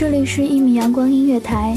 [0.00, 1.76] 这里是一米阳光音乐台。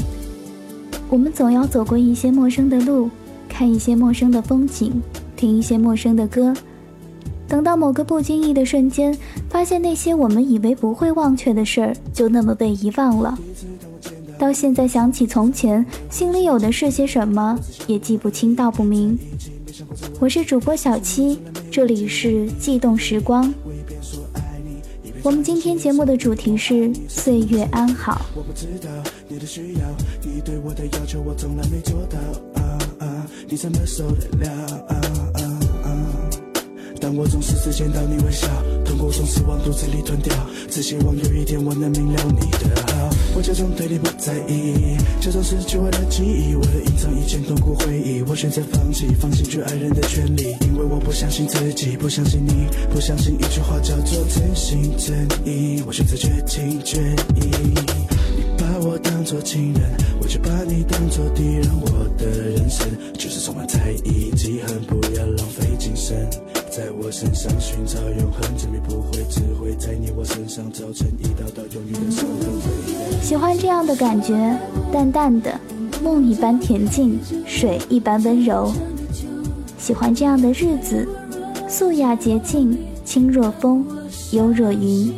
[1.10, 3.10] 我们总要走过一些陌生的路，
[3.50, 4.98] 看一些陌生的风景，
[5.36, 6.54] 听一些陌生的歌。
[7.46, 9.14] 等到某个不经意的瞬间，
[9.50, 13.38] 发现那些我们以为不会忘却的事儿，就那么被遗忘了。
[14.38, 19.18] 到现在想起从前，心里有的是些什么，也记不清道不明。
[20.18, 21.38] 我是主播小七，
[21.70, 23.52] 这里是悸动时光。
[25.24, 28.26] 我们今天节目的主题是岁月安好。
[28.36, 28.90] 我不知道
[29.26, 29.80] 你的需要，
[30.20, 32.18] 你对我的要求我从来没做到
[32.60, 33.26] 啊啊！
[33.48, 34.50] 你怎么受得了
[34.86, 35.00] 啊
[35.32, 35.33] 啊！
[37.06, 38.48] 但我总是只见到你微笑，
[38.82, 40.34] 痛苦总是往肚子里吞掉，
[40.70, 43.10] 只希望有一天我能明了你的好。
[43.36, 56.98] 我假装对你不在意，假装失去我的记忆，为了隐藏以前痛苦回忆，我选择放弃，放弃去爱人的权利，因为我不相信自己，不相信你，不相信一句话叫做真心真意，我选择绝情绝
[57.36, 57.74] 义。
[58.58, 59.82] 把我当作情人，
[60.20, 66.28] 我却把你当作敌人，我的人生就是充满猜疑、记恨，不要浪费精神。
[66.70, 73.22] 在我身上寻找永恒，证明不会，只会在你我身上造成一道道永远的伤痕。
[73.22, 74.34] 喜欢这样的感觉，
[74.92, 75.58] 淡淡的，
[76.02, 78.72] 梦一般恬静，水一般温柔。
[79.78, 81.06] 喜欢这样的日子，
[81.68, 83.86] 素雅洁净，清若风，
[84.32, 85.12] 幽若云。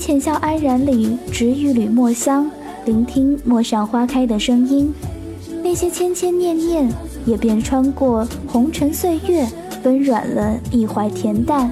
[0.00, 2.50] 浅笑安然里，只一缕墨香，
[2.86, 4.90] 聆听陌上花开的声音。
[5.62, 6.90] 那些千千念念，
[7.26, 9.46] 也便穿过红尘岁月。
[9.84, 11.70] 温软了一怀恬淡。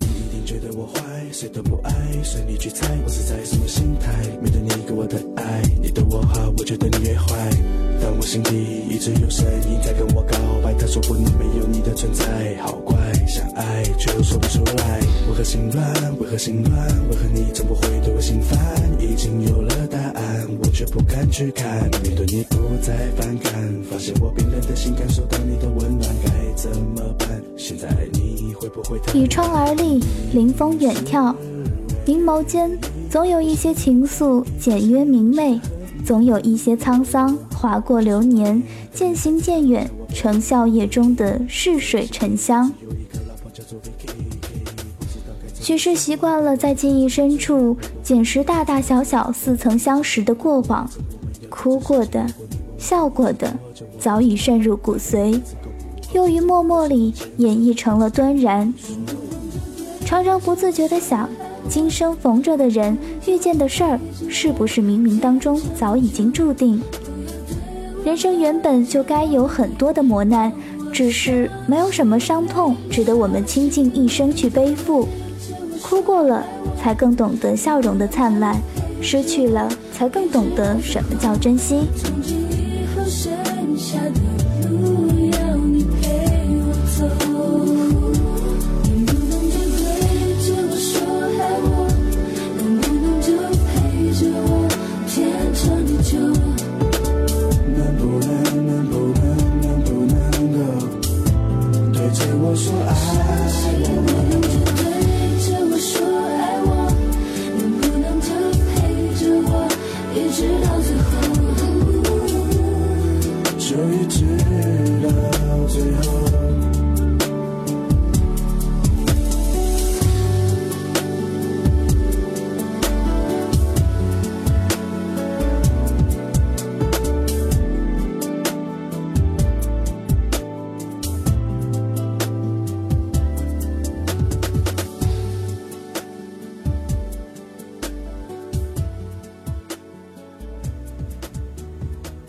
[0.00, 1.92] 你一定觉得我坏，谁都不爱，
[2.22, 4.12] 随你去猜，我是在什么心态？
[4.40, 7.50] 面对你给我的爱，你对我好，我觉得你越坏。
[8.00, 8.56] 但我心底
[8.88, 12.93] 一直有声音在跟我告白，他说不能没有你的存在，好怪，
[13.34, 15.00] 想爱却又说不出来。
[15.28, 15.92] 为何心乱？
[16.20, 16.86] 为何心乱？
[17.10, 18.56] 为何你总不会对我心烦？
[19.00, 21.80] 已经有了答案，我却不敢去看。
[22.00, 23.52] 面对你不再反感，
[23.90, 27.28] 发现我冰冷的心感受到你的温暖，该怎么办？
[27.56, 29.00] 现在你会不会？
[29.12, 30.00] 倚窗而立，
[30.32, 31.34] 临风远眺，
[32.06, 32.70] 凝眸间
[33.10, 35.58] 总有一些情愫，简约明媚；
[36.06, 38.62] 总有一些沧桑，划过流年，
[38.92, 42.72] 渐行渐远，成笑靥中的逝水沉香。
[45.60, 50.88] 许是习惯了在记忆深处捡拾大大小小似曾相识的过往，
[51.48, 52.26] 哭过的，
[52.76, 53.56] 笑过的，
[53.98, 55.40] 早已渗入骨髓，
[56.12, 58.74] 又于默默里演绎成了端然。
[60.04, 61.26] 常常不自觉地想，
[61.66, 63.98] 今生逢着的人，遇见的事儿，
[64.28, 66.82] 是不是冥冥当中早已经注定？
[68.04, 70.52] 人生原本就该有很多的磨难，
[70.94, 75.08] 只是没有什么伤痛值得我们倾尽一生去背负。
[75.82, 76.46] 哭过了，
[76.80, 78.54] 才更懂得笑容的灿烂；
[79.02, 81.80] 失去了，才更懂得什么叫珍惜。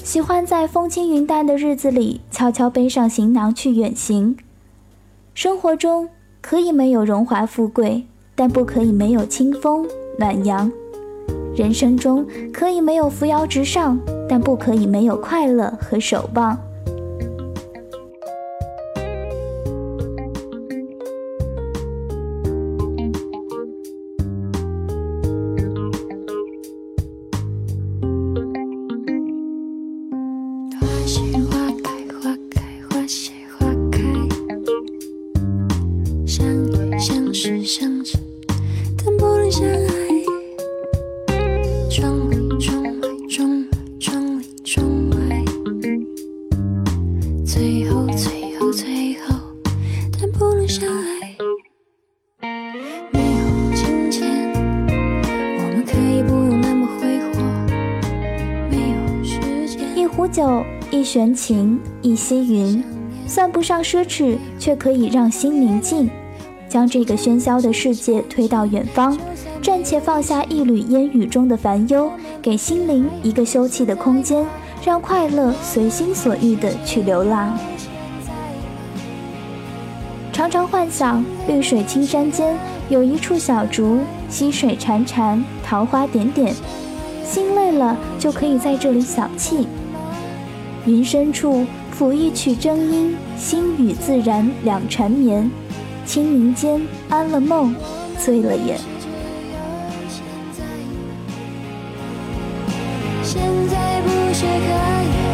[0.06, 4.38] 喜欢在风轻云淡的日子里悄悄背上行囊去远行。
[5.34, 6.08] 生活中
[6.42, 8.06] 可以没有荣华富贵，
[8.36, 9.88] 但不可以没有清风
[10.20, 10.70] 暖阳；
[11.56, 12.24] 人生中
[12.54, 14.00] 可以没有扶摇直上，
[14.30, 16.56] 但不可以没有快乐和守望。
[60.28, 62.84] 酒一悬情，一溪云，
[63.28, 66.10] 算不上奢侈，却可以让心宁静，
[66.68, 69.18] 将这个喧嚣的世界推到远方，
[69.62, 72.12] 暂且放下一缕烟雨中的烦忧，
[72.42, 74.46] 给心灵一个休憩的空间，
[74.84, 77.58] 让快乐随心所欲的去流浪。
[80.32, 82.58] 常常幻想绿水青山间
[82.90, 84.00] 有一处小竹，
[84.30, 86.54] 溪水潺潺，桃花点点，
[87.24, 89.66] 心累了就可以在这里小憩。
[90.86, 91.66] 云深处
[91.98, 95.50] 抚一曲筝音，心与自然两缠绵。
[96.06, 96.80] 清明间
[97.10, 97.76] 安了梦，
[98.20, 98.78] 醉了眼。
[103.24, 104.50] 现在不是可
[105.04, 105.25] 以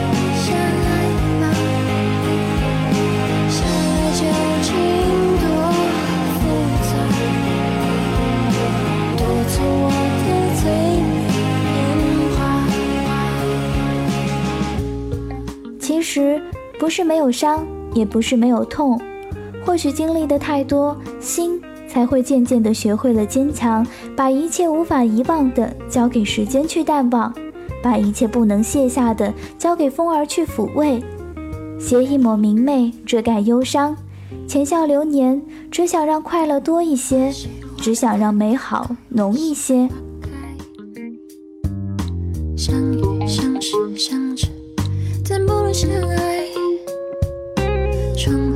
[16.92, 19.00] 是没有伤，也不是没有痛，
[19.66, 27.34] 或许经历的太多，心才会渐渐的学会了坚强，把一切无法遗忘的交给时间去淡忘，
[27.82, 31.02] 把一切不能卸下的交给风儿去抚慰，
[31.80, 33.96] 携一抹明媚遮盖忧伤，
[34.46, 35.42] 浅笑流年，
[35.72, 37.32] 只想让快乐多一些，
[37.78, 39.88] 只想让美好浓一些。
[42.58, 44.48] 相遇，相识，相知。
[45.24, 46.50] 怎不能相爱。
[48.22, 48.50] 窗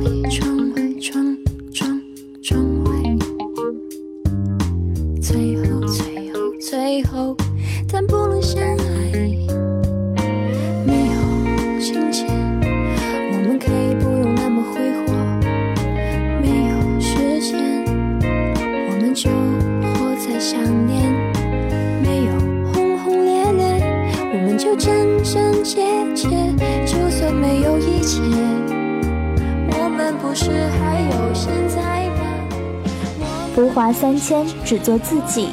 [33.54, 35.48] 浮华三千，只做自己；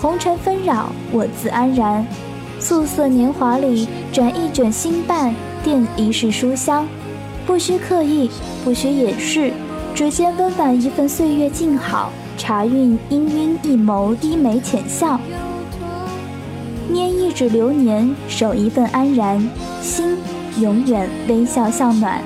[0.00, 2.06] 红尘纷扰，我自安然。
[2.60, 6.86] 素色年华里，转一卷新瓣，垫一世书香。
[7.46, 8.30] 不需刻意，
[8.64, 9.52] 不需掩饰，
[9.92, 12.12] 指尖温婉一份岁月静好。
[12.36, 15.18] 茶韵氤氲一眸低眉浅笑，
[16.92, 19.50] 拈一指流年，守一份安然
[19.82, 20.16] 心。
[20.60, 22.20] 永远微笑向暖。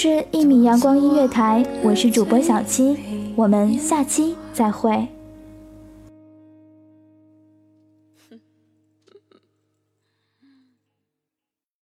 [0.00, 2.96] 是一米阳光音乐台，我是主播小七，
[3.34, 5.17] 我们下期再会。